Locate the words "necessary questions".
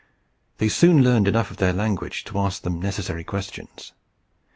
2.81-3.93